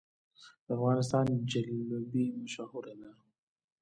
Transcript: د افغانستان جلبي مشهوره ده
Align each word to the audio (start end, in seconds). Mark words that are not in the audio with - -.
د 0.65 0.67
افغانستان 0.77 1.25
جلبي 1.51 2.25
مشهوره 2.39 2.93
ده 3.01 3.11